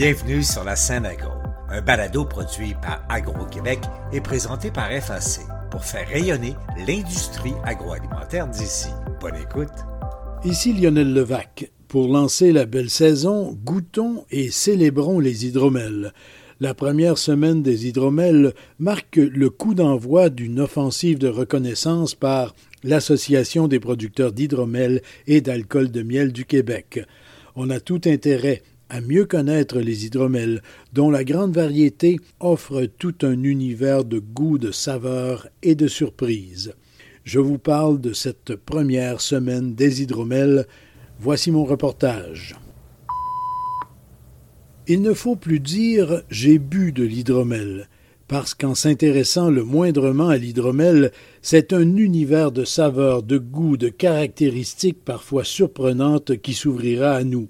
[0.00, 1.28] Bienvenue sur la scène agro,
[1.68, 3.80] un balado produit par Agro-Québec
[4.14, 6.54] et présenté par FAC pour faire rayonner
[6.88, 8.88] l'industrie agroalimentaire d'ici.
[9.20, 9.68] Bonne écoute.
[10.42, 11.70] Ici Lionel Levac.
[11.86, 16.14] Pour lancer la belle saison, goûtons et célébrons les hydromels.
[16.60, 22.54] La première semaine des hydromels marque le coup d'envoi d'une offensive de reconnaissance par
[22.84, 27.04] l'Association des producteurs d'hydromel et d'alcool de miel du Québec.
[27.54, 30.62] On a tout intérêt à mieux connaître les hydromels,
[30.92, 36.74] dont la grande variété offre tout un univers de goût, de saveurs et de surprises.
[37.22, 40.66] Je vous parle de cette première semaine des hydromels.
[41.20, 42.56] Voici mon reportage.
[44.88, 47.88] Il ne faut plus dire j'ai bu de l'hydromel,
[48.26, 51.12] parce qu'en s'intéressant le moindrement à l'hydromel,
[51.42, 57.48] c'est un univers de saveurs, de goûts, de caractéristiques parfois surprenantes qui s'ouvrira à nous.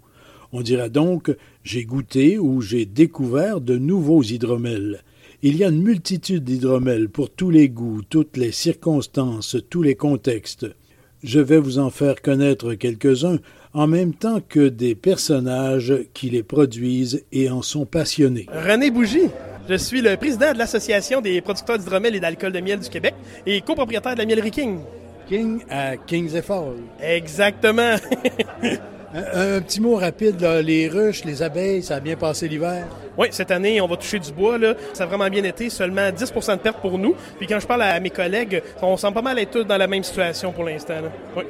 [0.52, 5.02] On dira donc j'ai goûté ou j'ai découvert de nouveaux hydromels.
[5.42, 9.94] Il y a une multitude d'hydromels pour tous les goûts, toutes les circonstances, tous les
[9.94, 10.66] contextes.
[11.22, 13.38] Je vais vous en faire connaître quelques-uns
[13.72, 18.46] en même temps que des personnages qui les produisent et en sont passionnés.
[18.52, 19.28] René Bougie.
[19.68, 23.14] Je suis le président de l'Association des producteurs d'hydromel et d'alcool de miel du Québec
[23.46, 24.78] et copropriétaire de la mielerie King.
[25.28, 27.96] King à Kings et Exactement.
[29.12, 32.86] Un, petit mot rapide, les ruches, les abeilles, ça a bien passé l'hiver?
[33.18, 34.56] Oui, cette année, on va toucher du bois.
[34.56, 34.74] Là.
[34.92, 37.16] Ça a vraiment bien été, seulement 10% de perte pour nous.
[37.36, 39.88] Puis quand je parle à mes collègues, on sent pas mal être tous dans la
[39.88, 40.94] même situation pour l'instant.
[41.36, 41.42] Oui.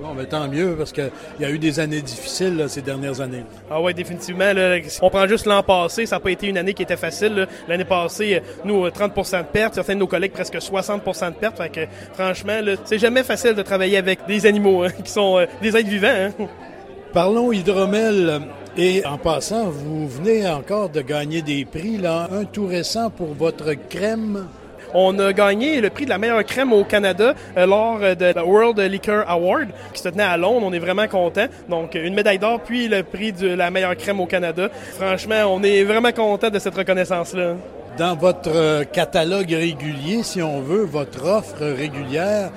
[0.00, 3.44] Bon, mais tant mieux, parce qu'il y a eu des années difficiles ces dernières années.
[3.70, 4.50] Ah oui, définitivement.
[5.00, 7.46] on prend juste l'an passé, ça n'a pas été une année qui était facile.
[7.68, 11.58] L'année passée, nous, 30% de perte, certains de nos collègues, presque 60% de perte.
[11.58, 11.80] Fait que,
[12.14, 15.88] franchement, c'est jamais facile de travailler avec des animaux hein, qui sont euh, des êtres
[15.88, 16.08] vivants.
[16.08, 16.48] Hein.
[17.12, 18.40] Parlons hydromel.
[18.78, 23.34] Et en passant, vous venez encore de gagner des prix, là, un tout récent pour
[23.34, 24.46] votre crème.
[24.94, 28.44] On a gagné le prix de la meilleure crème au Canada euh, lors de la
[28.44, 30.66] World Liquor Award qui se tenait à Londres.
[30.66, 31.46] On est vraiment content.
[31.68, 34.68] Donc une médaille d'or puis le prix de la meilleure crème au Canada.
[34.98, 37.56] Franchement, on est vraiment content de cette reconnaissance-là.
[37.98, 42.50] Dans votre euh, catalogue régulier, si on veut, votre offre régulière,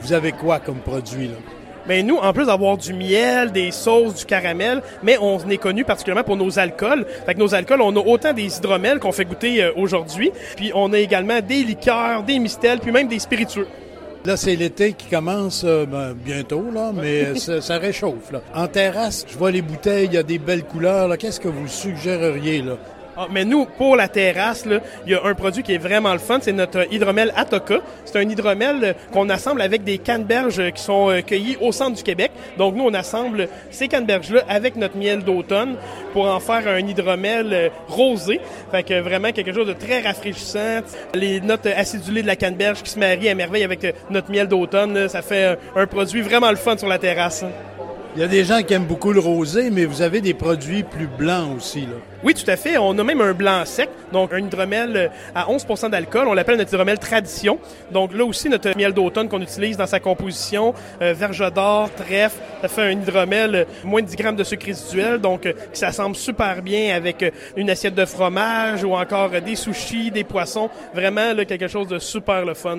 [0.00, 1.55] vous avez quoi comme produit là?
[1.88, 5.56] Mais ben, nous, en plus d'avoir du miel, des sauces, du caramel, mais on est
[5.56, 7.06] connu particulièrement pour nos alcools.
[7.26, 10.72] Fait que nos alcools, on a autant des hydromels qu'on fait goûter euh, aujourd'hui, puis
[10.74, 13.68] on a également des liqueurs, des mistels, puis même des spiritueux.
[14.24, 18.32] Là, c'est l'été qui commence euh, ben, bientôt, là, mais ça, réchauffe.
[18.32, 18.40] Là.
[18.54, 21.16] En terrasse, je vois les bouteilles, il y a des belles couleurs.
[21.16, 22.62] Qu'est-ce que vous suggéreriez?
[22.62, 22.76] Là?
[23.18, 24.66] Ah, mais nous, pour la terrasse,
[25.06, 27.78] il y a un produit qui est vraiment le fun, c'est notre hydromel Atoka.
[28.04, 31.96] C'est un hydromel euh, qu'on assemble avec des canneberges qui sont euh, cueillies au centre
[31.96, 32.30] du Québec.
[32.58, 35.76] Donc nous, on assemble ces canneberges-là avec notre miel d'automne
[36.12, 38.38] pour en faire un hydromel euh, rosé.
[38.70, 40.80] Fait que vraiment quelque chose de très rafraîchissant.
[41.14, 45.08] Les notes acidulées de la canneberge qui se marient à merveille avec notre miel d'automne,
[45.08, 47.46] ça fait un produit vraiment le fun sur la terrasse.
[48.16, 50.84] Il y a des gens qui aiment beaucoup le rosé, mais vous avez des produits
[50.84, 51.82] plus blancs aussi.
[51.82, 51.96] Là.
[52.24, 52.78] Oui, tout à fait.
[52.78, 56.26] On a même un blanc sec, donc un hydromel euh, à 11% d'alcool.
[56.26, 57.58] On l'appelle notre hydromel tradition.
[57.90, 60.72] Donc là aussi, notre miel d'automne qu'on utilise dans sa composition,
[61.02, 64.64] euh, verge d'or, trèfle, ça fait un hydromel euh, moins de 10 grammes de sucre
[64.64, 67.22] résiduel, donc euh, qui s'assemble super bien avec
[67.54, 70.70] une assiette de fromage ou encore des sushis, des poissons.
[70.94, 72.78] Vraiment quelque chose de super le fun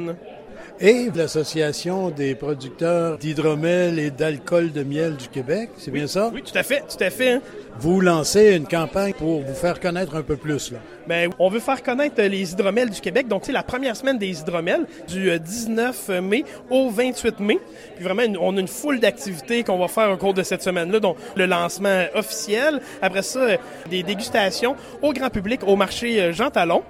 [0.80, 5.70] et l'Association des producteurs d'hydromel et d'alcool de miel du Québec.
[5.78, 6.32] C'est bien ça?
[6.34, 7.34] Oui, tout à fait, tout à fait.
[7.34, 7.42] Hein.
[7.80, 10.72] Vous lancez une campagne pour vous faire connaître un peu plus.
[10.72, 10.80] Là.
[11.08, 13.30] Bien, on veut faire connaître les hydromels du Québec.
[13.30, 17.60] Donc, c'est la première semaine des hydromels du 19 euh, mai au 28 mai.
[17.96, 21.00] Puis vraiment, on a une foule d'activités qu'on va faire au cours de cette semaine-là.
[21.00, 22.82] Donc, le lancement officiel.
[23.02, 23.58] Après ça, euh,
[23.90, 26.84] des dégustations au grand public au marché euh, Jean Talon.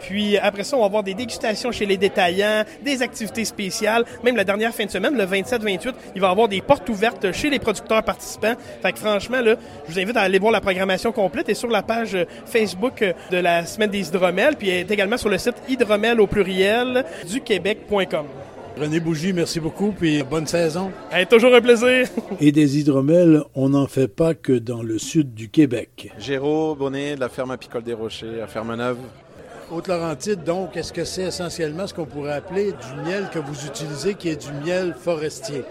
[0.00, 4.04] Puis après ça, on va avoir des dégustations chez les détaillants, des activités spéciales.
[4.22, 7.32] Même la dernière fin de semaine, le 27-28, il va y avoir des portes ouvertes
[7.32, 8.54] chez les producteurs participants.
[8.82, 9.54] Fait que franchement, là,
[9.88, 13.36] je vous invite à aller voir la programmation complète et sur la page Facebook de
[13.36, 18.26] la Semaine des hydromels, puis est également sur le site hydromel au pluriel du québec.com.
[18.80, 20.90] René Bougie, merci beaucoup, puis bonne saison.
[21.30, 22.08] toujours un plaisir.
[22.40, 26.10] Et des hydromels, on n'en fait pas que dans le sud du Québec.
[26.18, 28.98] Géraud Bonnet de la ferme apicole des Rochers à Ferme-Neuve.
[29.70, 34.14] Haute-Laurentide, donc, est-ce que c'est essentiellement ce qu'on pourrait appeler du miel que vous utilisez,
[34.14, 35.62] qui est du miel forestier?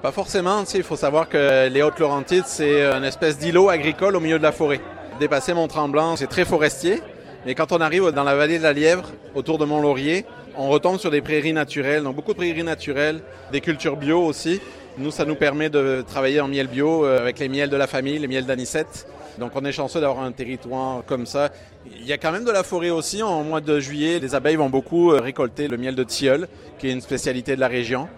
[0.00, 0.62] Pas forcément.
[0.72, 4.52] Il faut savoir que les Hautes-Laurentides, c'est une espèce d'îlot agricole au milieu de la
[4.52, 4.80] forêt.
[5.18, 7.00] Dépasser Mont-Tremblant, c'est très forestier.
[7.46, 9.04] Mais quand on arrive dans la vallée de la Lièvre,
[9.36, 10.24] autour de Mont-Laurier,
[10.56, 13.20] on retombe sur des prairies naturelles, donc beaucoup de prairies naturelles,
[13.52, 14.60] des cultures bio aussi.
[14.98, 17.86] Nous, ça nous permet de travailler en miel bio euh, avec les miels de la
[17.86, 19.06] famille, les miels d'anisette.
[19.38, 21.50] Donc on est chanceux d'avoir un territoire comme ça.
[21.88, 23.22] Il y a quand même de la forêt aussi.
[23.22, 26.48] En mois de juillet, les abeilles vont beaucoup euh, récolter le miel de tilleul,
[26.80, 28.08] qui est une spécialité de la région.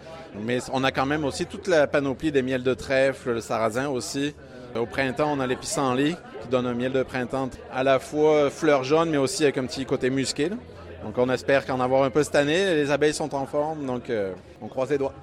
[0.42, 3.88] Mais on a quand même aussi toute la panoplie des miels de trèfle, le sarrasin
[3.88, 4.32] aussi.
[4.76, 8.50] Au printemps, on a les pissenlits qui donne un miel de printemps à la fois
[8.50, 10.50] fleur jaune, mais aussi avec un petit côté musqué.
[11.05, 12.75] Donc on espère qu'en avoir un peu cette année.
[12.75, 15.15] Les abeilles sont en forme, donc euh, on croise les doigts.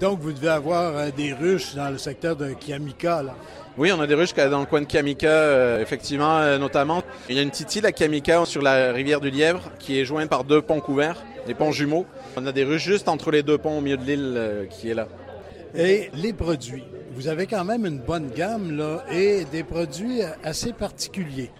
[0.00, 3.34] Donc vous devez avoir euh, des ruches dans le secteur de Kiamika, là.
[3.76, 7.02] Oui, on a des ruches dans le coin de Kiamika, euh, effectivement, notamment.
[7.28, 10.04] Il y a une petite île à Kiamika sur la rivière du Lièvre qui est
[10.04, 12.06] jointe par deux ponts couverts, des ponts jumeaux.
[12.36, 14.94] On a des ruches juste entre les deux ponts au milieu de l'île qui est
[14.94, 15.08] là.
[15.76, 16.84] Et les produits.
[17.16, 21.50] Vous avez quand même une bonne gamme là, et des produits assez particuliers.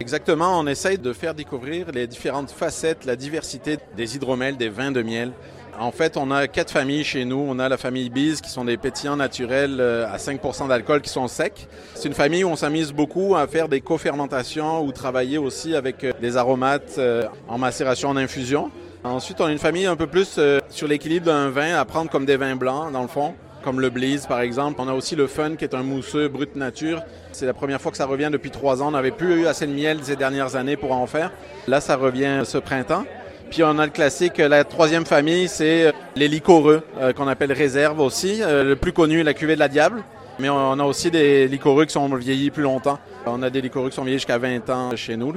[0.00, 4.90] Exactement, on essaye de faire découvrir les différentes facettes, la diversité des hydromels, des vins
[4.90, 5.32] de miel.
[5.78, 7.44] En fait, on a quatre familles chez nous.
[7.48, 11.10] On a la famille Biz, qui sont des pétillants naturels euh, à 5% d'alcool qui
[11.10, 11.66] sont secs.
[11.94, 16.04] C'est une famille où on s'amuse beaucoup à faire des co-fermentations ou travailler aussi avec
[16.04, 18.70] euh, des aromates euh, en macération, en infusion.
[19.02, 20.40] Ensuite, on a une famille un peu plus
[20.70, 23.90] sur l'équilibre d'un vin, à prendre comme des vins blancs, dans le fond comme le
[23.90, 24.76] Blaze par exemple.
[24.78, 27.02] On a aussi le Fun qui est un mousseux brut nature.
[27.32, 28.88] C'est la première fois que ça revient depuis trois ans.
[28.88, 31.32] On n'avait plus eu assez de miel ces dernières années pour en faire.
[31.66, 33.04] Là, ça revient ce printemps.
[33.50, 37.52] Puis on a le classique, la troisième famille, c'est euh, les liquoreux, euh, qu'on appelle
[37.52, 38.42] réserve aussi.
[38.42, 40.02] Euh, le plus connu, la cuvée de la diable.
[40.40, 42.98] Mais on a aussi des liquoreux qui sont vieillis plus longtemps.
[43.24, 45.32] On a des liquoreux qui sont vieillis jusqu'à 20 ans chez nous,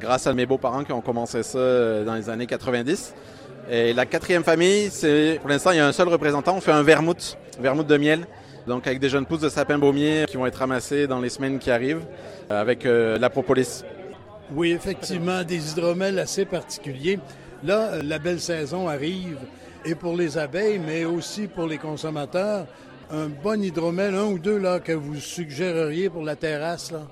[0.00, 3.14] grâce à mes beaux-parents qui ont commencé ça dans les années 90.
[3.72, 6.56] Et la quatrième famille, c'est pour l'instant, il y a un seul représentant.
[6.56, 8.26] On fait un vermouth, vermouth de miel.
[8.66, 11.60] Donc avec des jeunes pousses de sapin baumier qui vont être ramassées dans les semaines
[11.60, 12.04] qui arrivent
[12.50, 13.84] avec euh, la propolis.
[14.52, 17.20] Oui, effectivement, des hydromels assez particuliers.
[17.62, 19.38] Là, la belle saison arrive
[19.84, 22.66] et pour les abeilles, mais aussi pour les consommateurs.
[23.12, 27.02] Un bon hydromel, un ou deux là, que vous suggéreriez pour la terrasse, là?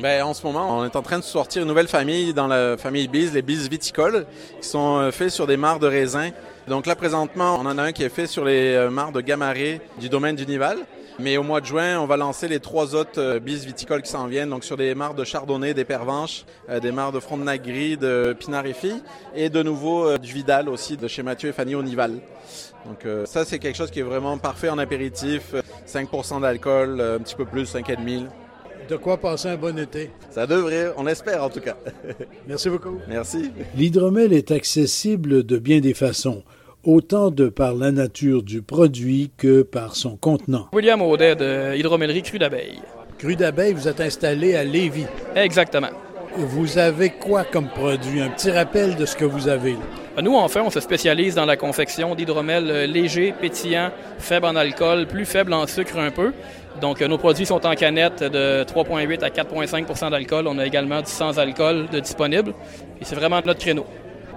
[0.00, 2.76] Ben, en ce moment, on est en train de sortir une nouvelle famille dans la
[2.76, 4.26] famille Biz, les Biz viticoles,
[4.60, 6.30] qui sont euh, faits sur des mares de raisin.
[6.68, 9.22] Donc là, présentement, on en a un qui est fait sur les euh, mares de
[9.22, 10.78] Gamaré du domaine du Nival.
[11.18, 14.10] Mais au mois de juin, on va lancer les trois autres euh, bis viticoles qui
[14.10, 16.44] s'en viennent, donc sur des mares de Chardonnay, des Pervenches,
[16.82, 18.36] des mares de Frontenac-Gris, de
[18.74, 19.02] Filles,
[19.34, 22.18] et de nouveau du Vidal aussi, de chez Mathieu et Fanny au Nival.
[22.84, 25.54] Donc ça, c'est quelque chose qui est vraiment parfait en apéritif.
[25.88, 28.26] 5% d'alcool, un petit peu plus, 5,5
[28.88, 30.10] de quoi passer un bon été.
[30.30, 31.76] Ça devrait, on espère en tout cas.
[32.48, 32.98] Merci beaucoup.
[33.08, 33.50] Merci.
[33.76, 36.42] L'hydromel est accessible de bien des façons
[36.84, 40.68] autant de par la nature du produit que par son contenant.
[40.72, 42.80] William Audet de Hydromellerie Cru d'Abeille.
[43.18, 45.06] Cru d'Abeille, vous êtes installé à Lévis.
[45.34, 45.88] Exactement.
[46.38, 48.20] Vous avez quoi comme produit?
[48.20, 50.22] Un petit rappel de ce que vous avez là.
[50.22, 55.06] Nous, enfin, on se spécialise dans la confection d'hydromel euh, léger, pétillant, faible en alcool,
[55.06, 56.34] plus faible en sucre un peu.
[56.80, 60.46] Donc, nos produits sont en canette de 3,8 à 4,5% d'alcool.
[60.46, 62.52] On a également du sans-alcool disponible.
[63.00, 63.86] Et c'est vraiment notre créneau.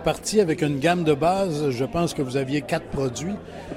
[0.03, 3.35] Parti avec une gamme de base, je pense que vous aviez quatre produits,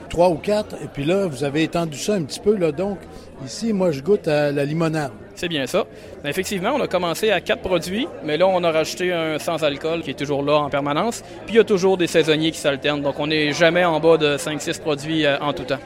[0.09, 2.57] trois ou quatre, et puis là, vous avez étendu ça un petit peu.
[2.57, 2.99] Là, donc,
[3.45, 5.11] ici, moi, je goûte à la limonade.
[5.35, 5.85] C'est bien ça.
[6.25, 10.11] effectivement, on a commencé à quatre produits, mais là, on a rajouté un sans-alcool qui
[10.11, 11.23] est toujours là en permanence.
[11.47, 13.03] Puis, il y a toujours des saisonniers qui s'alternent.
[13.03, 15.81] Donc, on n'est jamais en bas de 5-6 produits euh, en tout temps.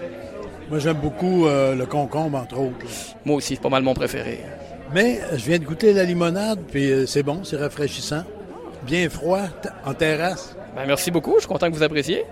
[0.68, 2.84] Moi, j'aime beaucoup euh, le concombre, entre autres.
[3.24, 4.40] Moi aussi, c'est pas mal mon préféré.
[4.92, 8.24] Mais je viens de goûter la limonade, puis euh, c'est bon, c'est rafraîchissant.
[8.86, 9.40] Bien froid,
[9.84, 10.54] en terrasse.
[10.76, 12.24] Ben, merci beaucoup, je suis content que vous appréciez.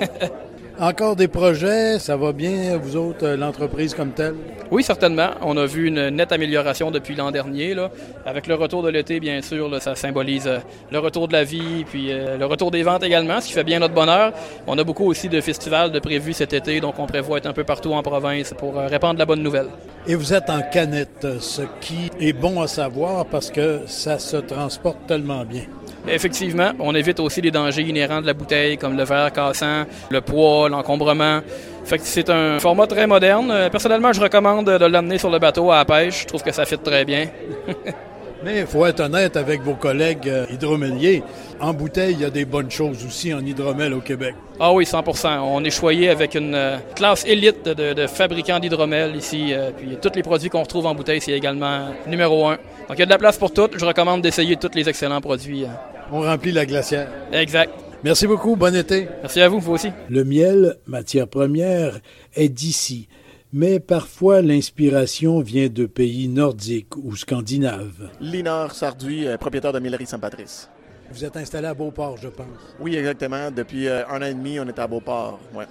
[0.80, 4.34] Encore des projets, ça va bien, vous autres, euh, l'entreprise comme telle?
[4.70, 5.28] Oui, certainement.
[5.42, 7.74] On a vu une nette amélioration depuis l'an dernier.
[7.74, 7.90] Là.
[8.24, 10.58] Avec le retour de l'été, bien sûr, ça symbolise euh,
[10.90, 13.62] le retour de la vie, puis euh, le retour des ventes également, ce qui fait
[13.62, 14.32] bien notre bonheur.
[14.66, 17.52] On a beaucoup aussi de festivals de prévus cet été, donc on prévoit être un
[17.52, 19.68] peu partout en province pour répandre la bonne nouvelle.
[20.08, 24.38] Et vous êtes en canette, ce qui est bon à savoir parce que ça se
[24.38, 25.64] transporte tellement bien.
[26.08, 30.20] Effectivement, on évite aussi les dangers inhérents de la bouteille, comme le verre cassant, le
[30.20, 31.40] poids, l'encombrement.
[31.84, 33.50] Fait que c'est un format très moderne.
[33.50, 36.22] Euh, personnellement, je recommande de l'amener sur le bateau à la pêche.
[36.22, 37.26] Je trouve que ça fit très bien.
[38.44, 41.22] Mais il faut être honnête avec vos collègues euh, hydroméliers.
[41.60, 44.34] En bouteille, il y a des bonnes choses aussi en hydromel au Québec.
[44.58, 49.52] Ah oui, 100% On est choyé avec une euh, classe élite de, fabricants d'hydromel ici.
[49.76, 52.56] puis tous les produits qu'on retrouve en bouteille, c'est également numéro un.
[52.88, 53.78] Donc il y a de la place pour toutes.
[53.78, 55.66] Je recommande d'essayer tous les excellents produits.
[56.12, 57.08] On remplit la glacière.
[57.32, 57.72] Exact.
[58.02, 58.56] Merci beaucoup.
[58.56, 59.08] Bon été.
[59.20, 59.90] Merci à vous, vous aussi.
[60.08, 62.00] Le miel, matière première,
[62.34, 63.08] est d'ici.
[63.52, 68.10] Mais parfois, l'inspiration vient de pays nordiques ou scandinaves.
[68.20, 70.68] Linard Sarduy, propriétaire de Millerie Saint-Patrice.
[71.12, 72.46] Vous êtes installé à Beauport, je pense.
[72.78, 73.50] Oui, exactement.
[73.50, 75.40] Depuis euh, un an et demi, on est à Beauport.
[75.52, 75.64] Ouais,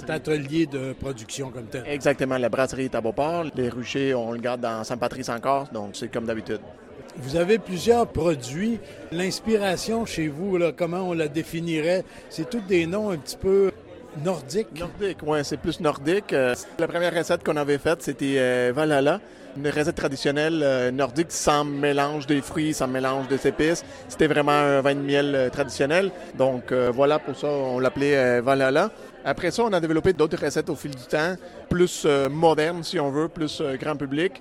[0.00, 1.84] C'est atelier de production comme tel.
[1.86, 2.38] Exactement.
[2.38, 3.44] La brasserie est à Beauport.
[3.54, 6.60] Les ruchers, on le garde dans Saint-Patrice encore, donc c'est comme d'habitude.
[7.20, 8.78] Vous avez plusieurs produits.
[9.10, 12.04] L'inspiration chez vous, là, comment on la définirait?
[12.30, 13.72] C'est tous des noms un petit peu
[14.24, 14.68] nordiques.
[14.78, 16.32] Nordique, oui, c'est plus nordique.
[16.32, 19.20] Euh, la première recette qu'on avait faite, c'était euh, Valhalla
[19.56, 23.84] une recette traditionnelle euh, nordique sans mélange des fruits, sans mélange des épices.
[24.08, 26.12] C'était vraiment un vin de miel traditionnel.
[26.36, 28.90] Donc voilà, pour ça, on l'appelait Valhalla.
[29.24, 31.34] Après ça, on a développé d'autres recettes au fil du temps,
[31.68, 34.40] plus modernes, si on veut, plus grand public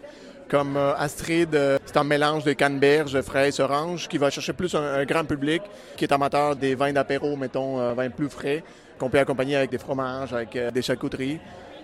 [0.49, 5.25] comme Astrid, c'est un mélange de canneberge, fraises, orange, qui va chercher plus un, grand
[5.25, 5.61] public
[5.95, 8.63] qui est amateur des vins d'apéro, mettons, vins plus frais,
[8.97, 11.39] qu'on peut accompagner avec des fromages, avec des charcuteries.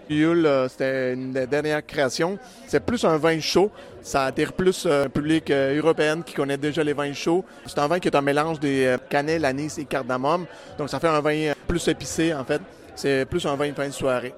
[0.10, 2.38] Yule, euh, c'était une des dernières créations.
[2.68, 3.72] C'est plus un vin chaud.
[4.02, 7.46] Ça attire plus euh, un public euh, européen qui connaît déjà les vins chauds.
[7.66, 10.46] C'est un vin qui est un mélange des cannelle, anis et cardamome.
[10.78, 12.62] Donc ça fait un vin plus épicé en fait.
[12.96, 14.34] C'est plus un vin de fin de soirée.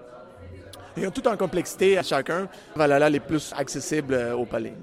[0.97, 2.47] Et tout en complexité à chacun.
[2.75, 4.73] Valhalla est plus accessible au palais.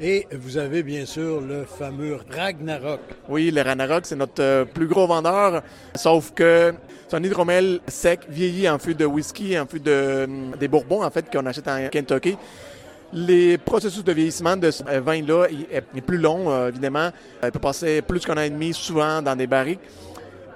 [0.00, 3.00] Et vous avez bien sûr le fameux Ragnarok.
[3.28, 5.62] Oui, le Ragnarok, c'est notre euh, plus gros vendeur,
[5.96, 6.72] sauf que
[7.08, 11.02] c'est un hydromel sec, vieilli en fût de whisky, en fût de, hum, des bourbons,
[11.02, 12.36] en fait, qu'on achète en Kentucky.
[13.12, 17.10] Les processus de vieillissement de ce vin-là est plus long, euh, évidemment.
[17.42, 19.80] Il peut passer plus qu'un an et demi, souvent dans des barriques.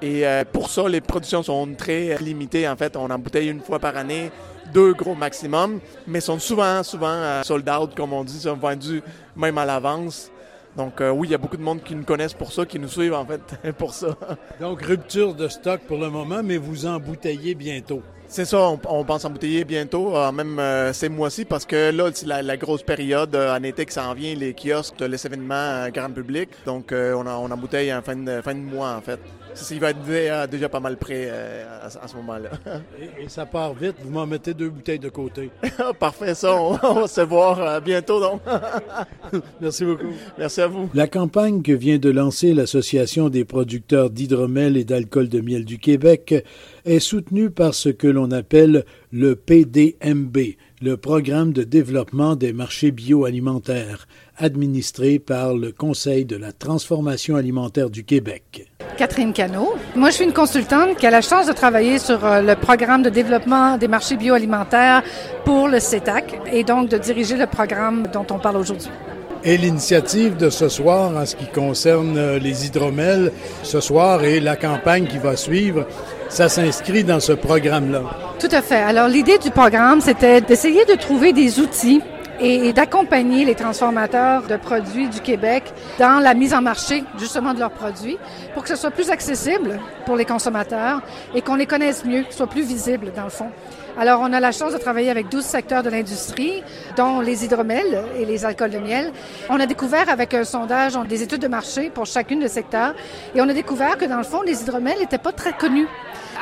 [0.02, 2.68] Et euh, pour ça, les productions sont très limitées.
[2.68, 4.30] En fait, on en bouteille une fois par année
[4.72, 9.02] deux gros maximum, mais sont souvent, souvent euh, sold out, comme on dit, sont vendus
[9.36, 10.30] même à l'avance.
[10.76, 12.78] Donc euh, oui, il y a beaucoup de monde qui nous connaissent pour ça, qui
[12.78, 14.16] nous suivent en fait pour ça.
[14.60, 18.02] Donc rupture de stock pour le moment, mais vous embouteillez bientôt.
[18.32, 20.58] C'est ça, on, pense embouteiller bientôt, euh, même
[20.94, 24.34] ces mois-ci, parce que là, c'est la, grosse période en été que ça en vient,
[24.34, 26.48] les kiosques, les événements grand public.
[26.64, 29.20] Donc on, a, on embouteille en fin de, fin de mois en fait
[29.70, 32.50] il va être déjà pas mal prêt euh, à, ce moment-là.
[33.20, 35.50] et, ça part vite, vous m'en mettez deux bouteilles de côté.
[35.98, 38.40] Parfait, ça, on, va se voir euh, bientôt donc.
[39.60, 40.12] Merci beaucoup.
[40.38, 40.88] Merci à vous.
[40.94, 45.78] La campagne que vient de lancer l'Association des producteurs d'hydromel et d'alcool de miel du
[45.78, 46.44] Québec
[46.84, 50.36] est soutenue par ce que l'on appelle le PDMB,
[50.80, 57.90] le Programme de développement des marchés bioalimentaires, administré par le Conseil de la transformation alimentaire
[57.90, 58.68] du Québec.
[58.96, 59.74] Catherine Cano.
[59.96, 63.02] Moi, je suis une consultante qui a la chance de travailler sur euh, le programme
[63.02, 65.02] de développement des marchés bioalimentaires
[65.44, 68.90] pour le CETAC et donc de diriger le programme dont on parle aujourd'hui.
[69.44, 73.32] Et l'initiative de ce soir en ce qui concerne euh, les hydromels,
[73.64, 75.86] ce soir et la campagne qui va suivre,
[76.32, 78.00] ça s'inscrit dans ce programme-là.
[78.40, 78.76] Tout à fait.
[78.76, 82.00] Alors l'idée du programme, c'était d'essayer de trouver des outils
[82.40, 85.64] et d'accompagner les transformateurs de produits du Québec
[85.98, 88.16] dans la mise en marché justement de leurs produits
[88.54, 91.02] pour que ce soit plus accessible pour les consommateurs
[91.34, 93.50] et qu'on les connaisse mieux, qu'ils soient plus visibles dans le fond.
[93.98, 96.62] Alors, on a la chance de travailler avec 12 secteurs de l'industrie,
[96.96, 99.12] dont les hydromels et les alcools de miel.
[99.50, 102.94] On a découvert avec un sondage des études de marché pour chacune des secteurs
[103.34, 105.88] et on a découvert que dans le fond, les hydromels n'étaient pas très connus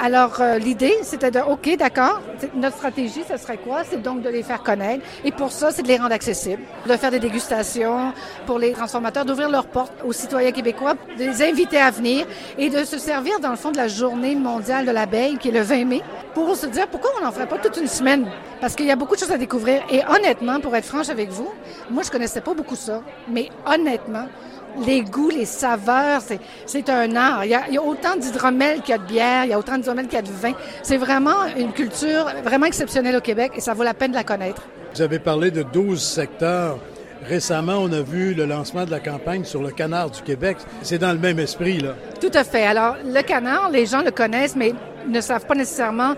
[0.03, 2.23] alors, euh, l'idée, c'était de, OK, d'accord,
[2.55, 3.83] notre stratégie, ce serait quoi?
[3.85, 5.05] C'est donc de les faire connaître.
[5.25, 8.15] Et pour ça, c'est de les rendre accessibles, de faire des dégustations
[8.47, 12.27] pour les transformateurs, d'ouvrir leurs portes aux citoyens québécois, de les inviter à venir
[12.57, 15.53] et de se servir, dans le fond, de la journée mondiale de l'abeille, qui est
[15.53, 16.03] le 20 mai,
[16.33, 18.27] pour se dire pourquoi on n'en ferait pas toute une semaine.
[18.61, 19.83] Parce qu'il y a beaucoup de choses à découvrir.
[19.91, 21.51] Et honnêtement, pour être franche avec vous,
[21.91, 23.03] moi, je connaissais pas beaucoup ça.
[23.31, 24.27] Mais honnêtement,
[24.87, 26.23] les goûts, les saveurs,
[26.67, 27.45] c'est un art.
[27.45, 30.07] Il y, a, autant d'hydromel qu'il y a de bière, il y a autant d'hydromel
[30.07, 30.53] qu'il y a de vin.
[30.83, 34.25] C'est vraiment une culture vraiment exceptionnelle au Québec et ça vaut la peine de la
[34.25, 34.63] connaître.
[34.95, 36.79] Vous avez parlé de 12 secteurs.
[37.27, 40.57] Récemment, on a vu le lancement de la campagne sur le canard du Québec.
[40.83, 41.95] C'est dans le même esprit, là.
[42.21, 42.65] Tout à fait.
[42.65, 44.73] Alors, le canard, les gens le connaissent, mais
[45.09, 46.15] ne savent pas nécessairement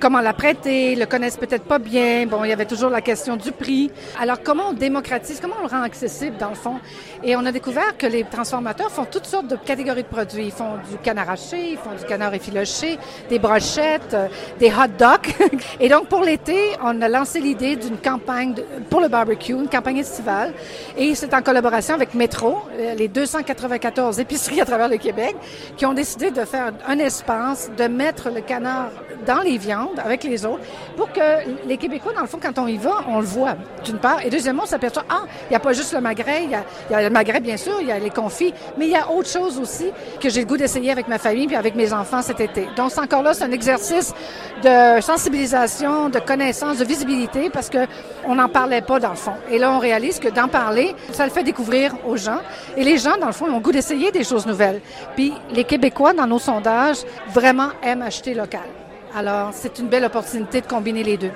[0.00, 2.26] comment la prêter, le connaissent peut-être pas bien.
[2.26, 3.90] Bon, il y avait toujours la question du prix.
[4.20, 6.78] Alors, comment on démocratise, comment on le rend accessible, dans le fond?
[7.22, 10.46] Et on a découvert que les transformateurs font toutes sortes de catégories de produits.
[10.46, 14.28] Ils font du canard haché, ils font du canard effiloché, des brochettes, euh,
[14.58, 15.32] des hot dogs.
[15.80, 18.54] Et donc, pour l'été, on a lancé l'idée d'une campagne
[18.90, 20.52] pour le barbecue, une campagne estivale.
[20.96, 25.36] Et c'est en collaboration avec Métro, euh, les 294 épiceries à travers le Québec,
[25.76, 28.90] qui ont décidé de faire un espace, de mettre le canard
[29.26, 30.62] dans les viandes avec les autres
[30.96, 31.20] pour que
[31.66, 34.24] les Québécois, dans le fond, quand on y va, on le voit, d'une part.
[34.24, 36.64] Et deuxièmement, on s'aperçoit, ah, il n'y a pas juste le magret, il y a,
[36.90, 38.96] il y a le magret, bien sûr, il y a les confits, mais il y
[38.96, 39.90] a autre chose aussi
[40.20, 42.68] que j'ai le goût d'essayer avec ma famille puis avec mes enfants cet été.
[42.76, 44.14] Donc, c'est encore là, c'est un exercice
[44.62, 47.86] de sensibilisation, de connaissance, de visibilité parce que
[48.26, 49.34] on n'en parlait pas dans le fond.
[49.50, 52.40] Et là, on réalise que d'en parler, ça le fait découvrir aux gens.
[52.76, 54.80] Et les gens, dans le fond, ont le goût d'essayer des choses nouvelles.
[55.14, 56.98] Puis les Québécois, dans nos sondages,
[57.32, 58.68] vraiment aiment acheter local.
[59.14, 61.30] Alors, c'est une belle opportunité de combiner les deux.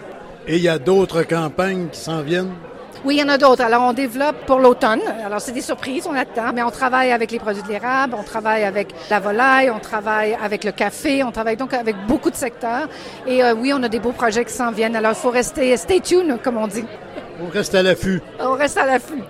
[0.47, 2.53] Et il y a d'autres campagnes qui s'en viennent?
[3.05, 3.63] Oui, il y en a d'autres.
[3.63, 5.01] Alors, on développe pour l'automne.
[5.25, 6.53] Alors, c'est des surprises, on attend.
[6.55, 10.37] Mais on travaille avec les produits de l'érable, on travaille avec la volaille, on travaille
[10.43, 12.89] avec le café, on travaille donc avec beaucoup de secteurs.
[13.27, 14.97] Et euh, oui, on a des beaux projets qui s'en viennent.
[14.97, 16.85] Alors, il faut rester, stay tuned, comme on dit.
[17.43, 18.21] On reste à l'affût.
[18.39, 19.23] On reste à l'affût.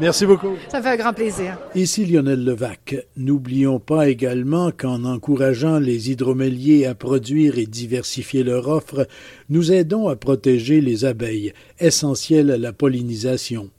[0.00, 0.54] Merci beaucoup.
[0.68, 1.58] Ça fait un grand plaisir.
[1.74, 2.96] Ici Lionel Levac.
[3.16, 9.08] N'oublions pas également qu'en encourageant les hydroméliers à produire et diversifier leur offre,
[9.48, 13.70] nous aidons à protéger les abeilles, essentielles à la pollinisation.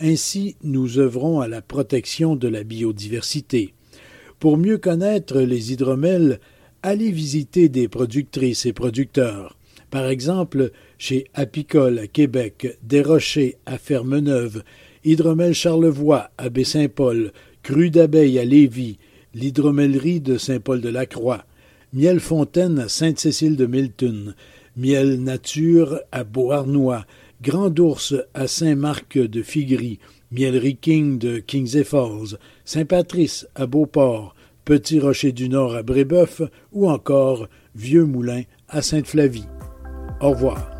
[0.00, 3.74] Ainsi, nous œuvrons à la protection de la biodiversité.
[4.40, 6.40] Pour mieux connaître les hydromels,
[6.82, 9.56] allez visiter des productrices et producteurs.
[9.90, 14.62] Par exemple, chez Apicole à Québec, Desrochers à Fermeneuve,
[15.04, 18.98] Hydromel Charlevoix à Baie-Saint-Paul, Cru d'abeilles à Lévis,
[19.34, 21.44] l'hydromellerie de Saint-Paul-de-la-Croix,
[21.92, 24.34] Miel Fontaine à Sainte-Cécile de Milton,
[24.76, 27.04] Miel Nature à Beauharnois,
[27.42, 29.98] Grand Ours à Saint-Marc de Figry,
[30.30, 36.42] Miel King de Kings Falls, Saint-Patrice à Beauport, Petit Rocher du Nord à Brébeuf
[36.72, 39.46] ou encore Vieux Moulin à Sainte-Flavie.
[40.20, 40.79] Au revoir.